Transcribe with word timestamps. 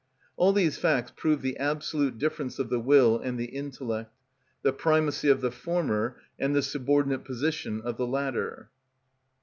All 0.35 0.51
these 0.51 0.79
facts 0.79 1.13
prove 1.15 1.43
the 1.43 1.57
absolute 1.57 2.17
difference 2.17 2.57
of 2.57 2.69
the 2.69 2.79
will 2.79 3.19
and 3.19 3.39
the 3.39 3.45
intellect, 3.45 4.17
the 4.63 4.73
primacy 4.73 5.29
of 5.29 5.41
the 5.41 5.51
former 5.51 6.17
and 6.39 6.55
the 6.55 6.63
subordinate 6.63 7.23
position 7.23 7.79
of 7.81 7.97
the 7.97 8.07
latter. 8.07 8.71